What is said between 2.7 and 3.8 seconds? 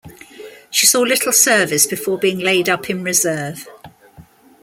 in reserve.